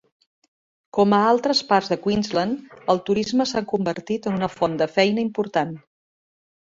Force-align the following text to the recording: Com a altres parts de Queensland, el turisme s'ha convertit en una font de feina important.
Com 0.97 1.11
a 1.17 1.19
altres 1.33 1.59
parts 1.73 1.91
de 1.91 1.97
Queensland, 2.07 2.73
el 2.95 3.03
turisme 3.11 3.47
s'ha 3.51 3.65
convertit 3.75 4.29
en 4.33 4.39
una 4.43 4.51
font 4.55 4.79
de 4.83 4.89
feina 4.99 5.27
important. 5.29 5.77